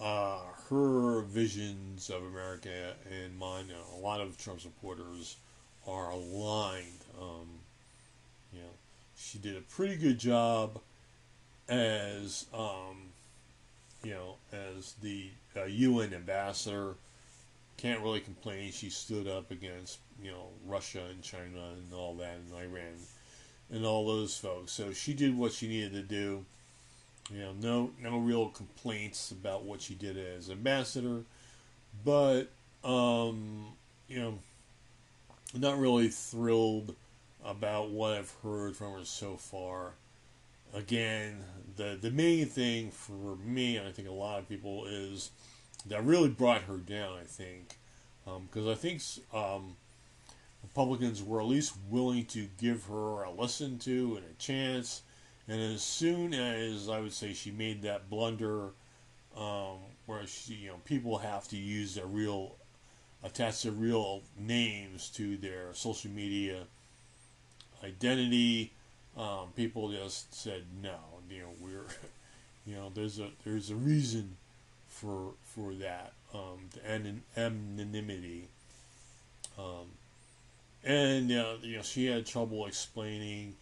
[0.00, 5.36] uh, her visions of America and mine, a lot of Trump supporters
[5.86, 7.04] are aligned.
[7.20, 7.48] Um,
[8.52, 8.74] you know,
[9.16, 10.80] she did a pretty good job
[11.68, 13.12] as, um,
[14.02, 16.96] you know, as the uh, UN ambassador
[17.76, 18.72] can't really complain.
[18.72, 22.94] She stood up against you know Russia and China and all that and Iran
[23.70, 24.72] and all those folks.
[24.72, 26.44] So she did what she needed to do.
[27.32, 31.24] You know, no no real complaints about what she did as ambassador,
[32.04, 32.44] but
[32.84, 33.72] um,
[34.08, 34.38] you know,
[35.54, 36.94] not really thrilled
[37.44, 39.92] about what I've heard from her so far.
[40.72, 41.44] Again,
[41.76, 45.30] the the main thing for me, and I think a lot of people, is
[45.86, 47.18] that really brought her down.
[47.18, 47.76] I think
[48.24, 49.76] because um, I think um,
[50.62, 55.02] Republicans were at least willing to give her a listen to and a chance.
[55.48, 58.70] And as soon as I would say she made that blunder,
[59.36, 62.56] um, where she, you know, people have to use their real,
[63.22, 66.64] attach their real names to their social media
[67.84, 68.72] identity.
[69.16, 70.98] Um, people just said no.
[71.30, 71.86] You know, we're,
[72.66, 74.36] you know, there's a there's a reason
[74.88, 78.48] for for that um, the anonymity.
[79.58, 79.92] Um,
[80.84, 83.56] and uh, you know, she had trouble explaining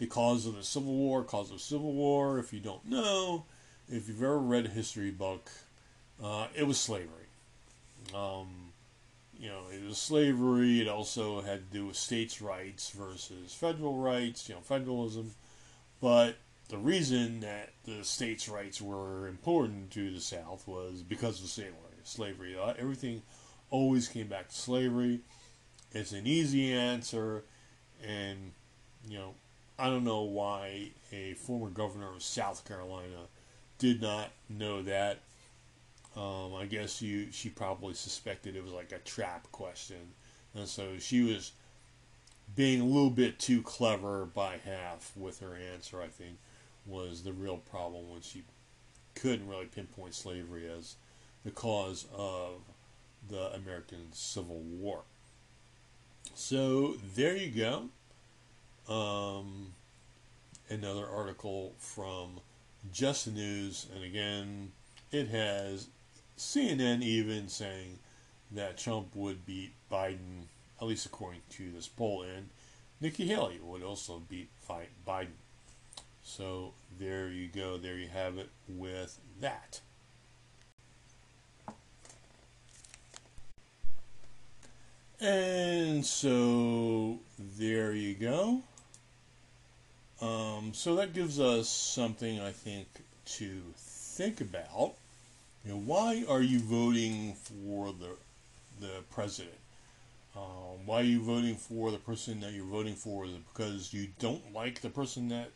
[0.00, 1.22] the cause of the Civil War.
[1.22, 3.44] Cause of Civil War, if you don't know,
[3.88, 5.50] if you've ever read a history book,
[6.24, 7.28] uh, it was slavery.
[8.14, 8.72] Um,
[9.38, 10.80] you know, it was slavery.
[10.80, 14.48] It also had to do with states' rights versus federal rights.
[14.48, 15.32] You know, federalism,
[16.00, 16.36] but
[16.70, 21.74] the reason that the states' rights were important to the South was because of slavery.
[22.04, 22.56] Slavery.
[22.58, 23.22] Uh, everything
[23.68, 25.20] always came back to slavery.
[25.92, 27.44] It's an easy answer,
[28.02, 28.52] and
[29.06, 29.34] you know,
[29.80, 33.28] I don't know why a former governor of South Carolina
[33.78, 35.20] did not know that.
[36.14, 40.12] Um, I guess you she probably suspected it was like a trap question,
[40.54, 41.52] and so she was
[42.54, 46.02] being a little bit too clever by half with her answer.
[46.02, 46.36] I think
[46.84, 48.42] was the real problem when she
[49.14, 50.96] couldn't really pinpoint slavery as
[51.44, 52.60] the cause of
[53.28, 55.02] the American Civil War.
[56.34, 57.88] So there you go.
[58.90, 59.72] Um,
[60.68, 62.40] another article from
[62.92, 64.72] Just the News, and again,
[65.12, 65.86] it has
[66.36, 68.00] CNN even saying
[68.50, 70.46] that Trump would beat Biden,
[70.80, 72.48] at least according to this poll, and
[73.00, 75.28] Nikki Haley would also beat Biden.
[76.24, 77.76] So there you go.
[77.76, 79.80] There you have it with that.
[85.20, 88.62] And so there you go.
[90.20, 92.86] Um, so that gives us something I think
[93.24, 94.94] to think about.
[95.64, 98.16] You know, why are you voting for the
[98.80, 99.56] the president?
[100.36, 103.24] Um, why are you voting for the person that you're voting for?
[103.24, 105.50] Is it because you don't like the person that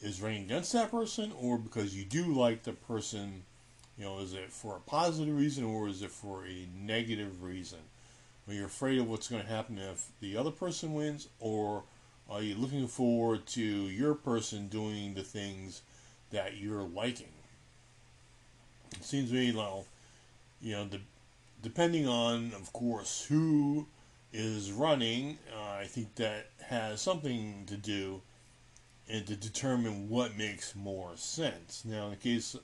[0.00, 3.42] is running against that person, or because you do like the person?
[3.98, 7.80] You know, is it for a positive reason or is it for a negative reason?
[8.46, 11.82] Are you afraid of what's going to happen if the other person wins, or
[12.30, 15.82] are you looking forward to your person doing the things
[16.30, 17.32] that you're liking?
[18.92, 19.86] It seems to me, well,
[20.60, 21.00] you know, the,
[21.62, 23.86] depending on, of course, who
[24.32, 28.20] is running, uh, I think that has something to do
[29.08, 31.82] and to determine what makes more sense.
[31.84, 32.56] Now, in the case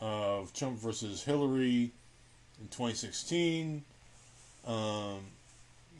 [0.00, 1.92] of Trump versus Hillary
[2.60, 3.82] in 2016,
[4.66, 5.20] um,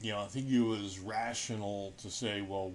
[0.03, 2.72] you know, I think it was rational to say, well,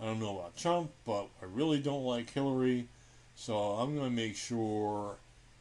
[0.00, 2.88] I don't know about Trump, but I really don't like Hillary,
[3.34, 5.16] so I'm going to make sure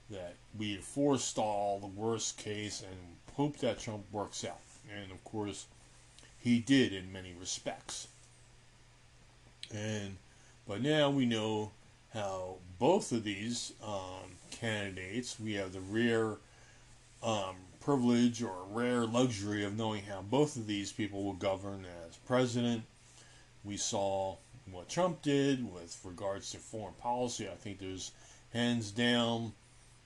[0.10, 4.60] that we forestall the worst case and hope that Trump works out.
[4.90, 5.66] And of course,
[6.38, 8.08] he did in many respects.
[9.74, 10.18] And
[10.68, 11.72] but now we know
[12.14, 16.38] how both of these um, candidates, we have the rare
[17.22, 22.18] um, privilege or rare luxury of knowing how both of these people will govern as
[22.18, 22.84] president.
[23.64, 24.38] We saw
[24.72, 27.48] what Trump did with regards to foreign policy.
[27.48, 28.12] I think there's
[28.52, 29.54] hands down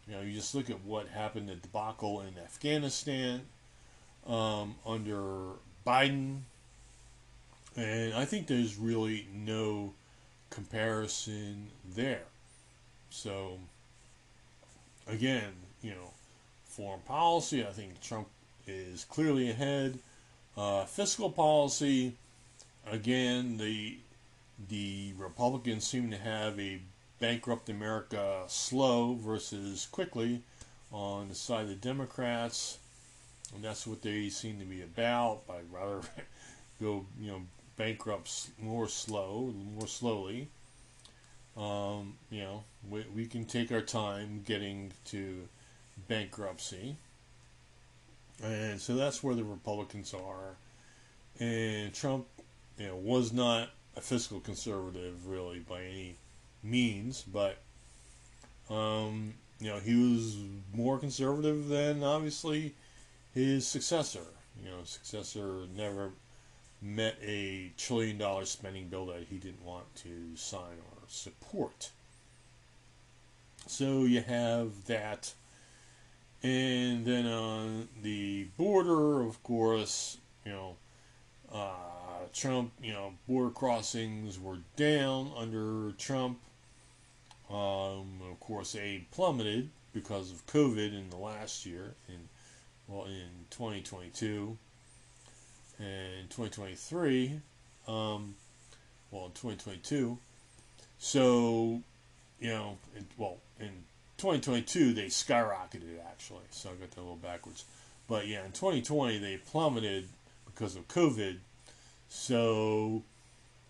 [0.08, 3.42] you know, you just look at what happened at debacle in Afghanistan
[4.28, 5.54] um, under
[5.88, 6.40] Biden,
[7.76, 9.94] and I think there's really no
[10.50, 12.24] comparison there.
[13.10, 13.60] So,
[15.08, 16.12] again, you know,
[16.66, 18.28] foreign policy, I think Trump
[18.68, 20.00] is clearly ahead.
[20.58, 22.14] Uh, fiscal policy,
[22.90, 23.98] again, the
[24.70, 26.80] the Republicans seem to have a
[27.20, 30.42] bankrupt America slow versus quickly
[30.92, 32.78] on the side of the Democrats.
[33.54, 35.42] And that's what they seem to be about.
[35.50, 36.02] I'd rather
[36.82, 37.42] go, you know,
[37.78, 40.48] bankrupt more slow, more slowly.
[41.56, 45.48] Um, you know, we, we can take our time getting to
[46.08, 46.96] bankruptcy.
[48.44, 50.56] And so that's where the Republicans are.
[51.40, 52.26] And Trump,
[52.84, 56.18] you know, was not a fiscal conservative really by any
[56.62, 57.60] means, but
[58.70, 60.36] um, you know he was
[60.74, 62.74] more conservative than obviously
[63.34, 64.26] his successor.
[64.62, 66.10] You know, successor never
[66.82, 71.90] met a trillion dollar spending bill that he didn't want to sign or support.
[73.66, 75.34] So you have that.
[76.46, 80.18] And then on the border, of course,
[82.44, 86.40] Trump, you know, border crossings were down under Trump.
[87.50, 92.28] Um, of course, aid plummeted because of COVID in the last year, in
[92.90, 94.58] well, in 2022
[95.80, 97.40] and 2023.
[97.88, 98.36] Um,
[99.10, 100.18] well, in 2022.
[101.00, 101.82] So,
[102.42, 103.86] you know, in, well, in
[104.18, 106.44] 2022 they skyrocketed actually.
[106.50, 107.64] So I got that a little backwards.
[108.10, 110.10] But yeah, in 2020 they plummeted
[110.46, 111.38] because of COVID.
[112.16, 113.04] So,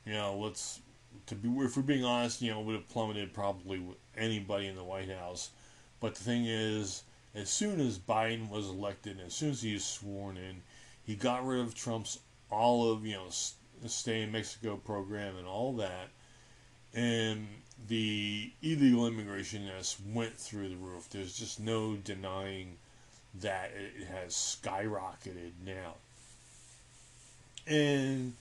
[0.05, 0.81] you know, let's
[1.27, 4.75] to be if we're being honest, you know, would have plummeted probably with anybody in
[4.75, 5.51] the White House.
[6.01, 9.85] But the thing is, as soon as Biden was elected, as soon as he was
[9.85, 10.61] sworn in,
[11.05, 12.19] he got rid of Trump's
[12.51, 13.29] all of you know,
[13.87, 16.09] stay in Mexico program and all that,
[16.93, 17.47] and
[17.87, 21.07] the illegal immigration just went through the roof.
[21.09, 22.75] There's just no denying
[23.35, 25.95] that it has skyrocketed now.
[27.65, 28.33] And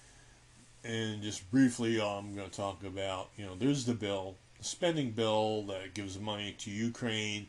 [0.84, 5.12] and just briefly, I'm going to talk about, you know, there's the bill, the spending
[5.12, 7.46] bill that gives money to Ukraine,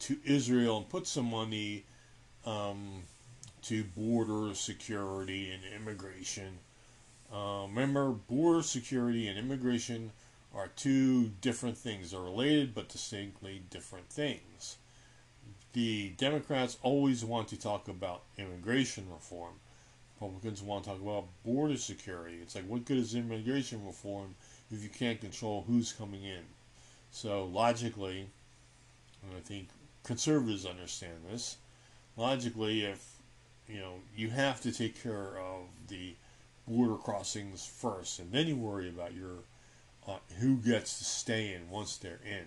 [0.00, 1.84] to Israel, and puts some money
[2.46, 3.02] um,
[3.62, 6.58] to border security and immigration.
[7.32, 10.12] Uh, remember, border security and immigration
[10.54, 12.10] are two different things.
[12.10, 14.78] They're related, but distinctly different things.
[15.74, 19.52] The Democrats always want to talk about immigration reform
[20.20, 22.38] Republicans want to talk about border security.
[22.42, 24.34] It's like, what good is immigration reform
[24.70, 26.42] if you can't control who's coming in?
[27.10, 28.28] So, logically,
[29.22, 29.68] and I think
[30.04, 31.56] conservatives understand this,
[32.16, 33.16] logically, if
[33.66, 36.14] you know, you have to take care of the
[36.68, 39.38] border crossings first, and then you worry about your
[40.06, 42.46] uh, who gets to stay in once they're in.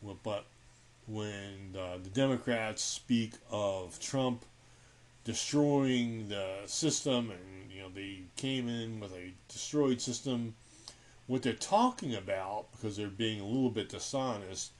[0.00, 0.46] Well, but
[1.06, 4.44] when uh, the Democrats speak of Trump
[5.24, 10.54] destroying the system, and you know they came in with a destroyed system
[11.26, 14.72] what they're talking about, because they're being a little bit dishonest,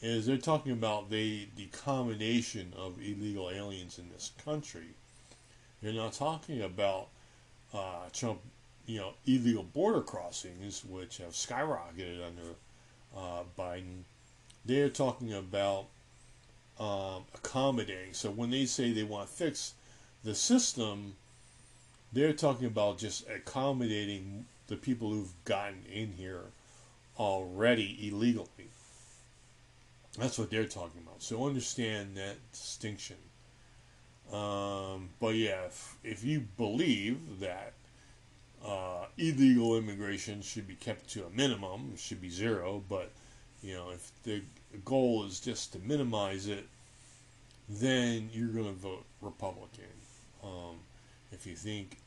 [0.00, 4.94] is they're talking about the the combination of illegal aliens in this country.
[5.82, 7.08] They're not talking about
[7.74, 8.40] uh, Trump,
[8.86, 12.54] you know, illegal border crossings, which have skyrocketed under
[13.16, 14.04] uh, Biden.
[14.64, 15.86] They're talking about
[16.78, 18.12] um, accommodating.
[18.12, 19.74] So when they say they want to fix
[20.24, 21.14] the system,
[22.12, 26.44] they're talking about just accommodating the people who've gotten in here
[27.18, 28.70] already illegally.
[30.18, 31.22] That's what they're talking about.
[31.22, 33.16] So understand that distinction.
[34.32, 37.72] Um, but yeah, if, if you believe that
[38.64, 43.10] uh, illegal immigration should be kept to a minimum, should be zero, but
[43.62, 44.42] you know, if the
[44.84, 46.66] goal is just to minimize it,
[47.68, 49.84] then you're going to vote Republican.
[50.42, 50.76] Um,
[51.32, 51.98] if you think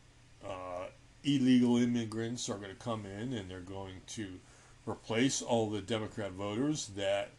[0.45, 0.85] uh,
[1.23, 4.39] illegal immigrants are going to come in and they're going to
[4.87, 7.29] replace all the Democrat voters that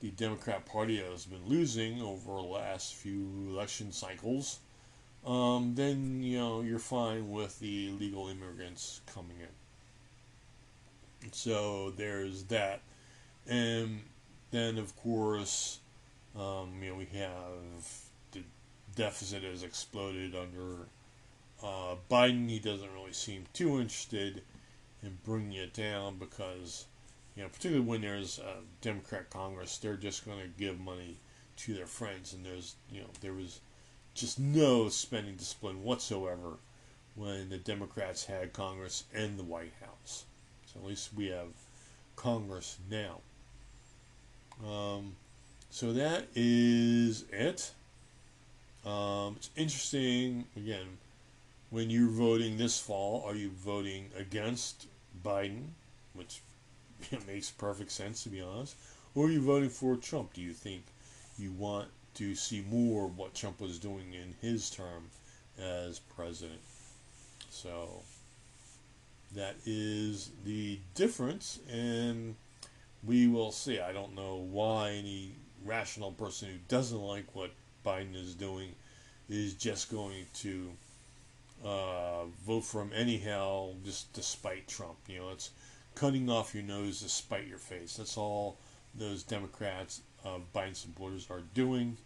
[0.00, 4.60] the Democrat Party has been losing over the last few election cycles,
[5.26, 11.32] um, then you know you're fine with the illegal immigrants coming in.
[11.32, 12.80] So there's that,
[13.48, 14.00] and
[14.52, 15.80] then of course,
[16.36, 18.07] um, you know we have
[18.98, 20.88] deficit has exploded under
[21.62, 22.50] uh, Biden.
[22.50, 24.42] He doesn't really seem too interested
[25.02, 26.86] in bringing it down because
[27.36, 31.18] you know, particularly when there's a Democrat Congress, they're just going to give money
[31.58, 33.60] to their friends, and there's, you know, there was
[34.14, 36.56] just no spending discipline whatsoever
[37.14, 40.24] when the Democrats had Congress and the White House.
[40.66, 41.50] So at least we have
[42.16, 43.20] Congress now.
[44.66, 45.14] Um,
[45.70, 47.70] so that is it.
[48.84, 50.98] Um, it's interesting, again,
[51.70, 54.86] when you're voting this fall, are you voting against
[55.22, 55.68] Biden,
[56.14, 56.40] which
[57.26, 58.76] makes perfect sense to be honest.
[59.14, 60.34] Or are you voting for Trump?
[60.34, 60.84] Do you think
[61.38, 65.10] you want to see more of what Trump was doing in his term
[65.58, 66.60] as president?
[67.50, 68.02] So
[69.34, 72.36] that is the difference, and
[73.04, 73.80] we will see.
[73.80, 75.32] I don't know why any
[75.64, 77.50] rational person who doesn't like what
[77.88, 78.74] Biden is doing
[79.30, 80.70] is just going to
[81.64, 84.96] uh, vote for him anyhow, just despite Trump.
[85.06, 85.50] You know, it's
[85.94, 87.96] cutting off your nose to spite your face.
[87.96, 88.58] That's all
[88.94, 91.96] those Democrats, uh, Biden supporters, are doing.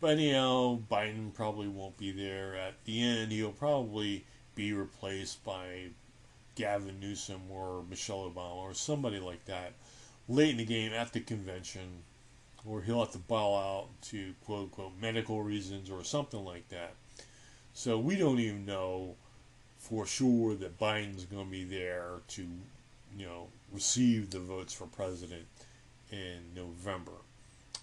[0.00, 3.32] But anyhow, Biden probably won't be there at the end.
[3.32, 5.88] He'll probably be replaced by
[6.54, 9.72] Gavin Newsom or Michelle Obama or somebody like that
[10.28, 12.02] late in the game at the convention,
[12.66, 16.94] or he'll have to bow out to quote unquote medical reasons or something like that.
[17.72, 19.16] So we don't even know
[19.78, 22.46] for sure that Biden's going to be there to
[23.16, 25.46] you know, receive the votes for president
[26.10, 27.12] in November.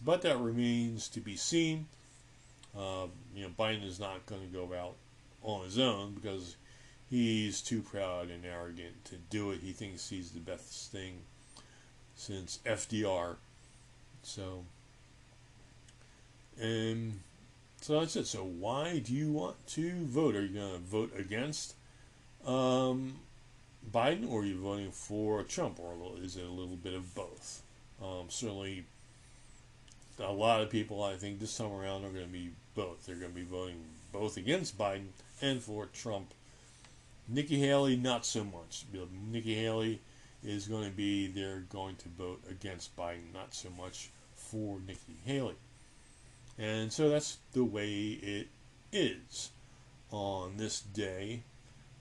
[0.04, 1.88] But that remains to be seen.
[2.78, 4.96] Um, you know, Biden is not going to go out
[5.42, 6.56] on his own because
[7.10, 9.60] he's too proud and arrogant to do it.
[9.62, 11.22] He thinks he's the best thing
[12.16, 13.36] since FDR.
[14.24, 14.64] So,
[16.60, 17.20] and
[17.82, 18.28] so that's it.
[18.28, 20.36] So, why do you want to vote?
[20.36, 21.76] Are you going to vote against
[22.46, 23.16] um,
[23.92, 27.62] Biden or are you voting for Trump, or is it a little bit of both?
[28.02, 28.86] Um, certainly,
[30.20, 33.06] a lot of people, I think, this time around are going to be both.
[33.06, 35.08] They're going to be voting both against Biden
[35.42, 36.34] and for Trump.
[37.28, 38.86] Nikki Haley, not so much.
[39.32, 40.02] Nikki Haley
[40.44, 44.10] is going to be, they're going to vote against Biden, not so much
[44.54, 45.56] for Nikki Haley.
[46.60, 48.48] And so that's the way it
[48.92, 49.50] is
[50.12, 51.42] on this day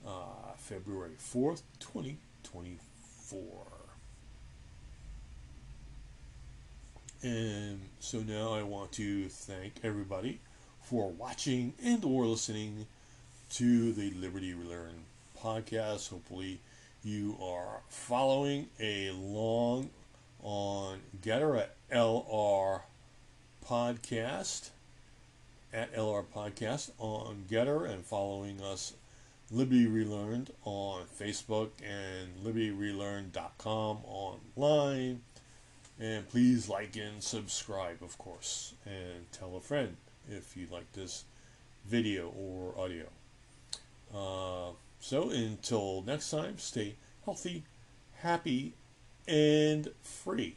[0.05, 3.49] uh, February 4th, 2024.
[7.23, 10.39] And so now I want to thank everybody
[10.83, 12.85] for watching and or listening
[13.53, 15.05] to the Liberty Relearn
[15.41, 16.09] podcast.
[16.09, 16.59] Hopefully
[17.03, 19.89] you are following along
[20.43, 22.81] on Gettr at LR
[23.65, 24.69] Podcast
[25.73, 28.93] at LR Podcast on Gettr, and following us
[29.49, 35.21] Liberty Relearned on Facebook and libertyrelearn.com online.
[35.99, 39.97] And please like and subscribe, of course, and tell a friend
[40.29, 41.23] if you like this
[41.85, 43.05] video or audio.
[44.13, 47.63] Uh, so until next time, stay healthy,
[48.17, 48.73] happy,
[49.27, 50.55] and free.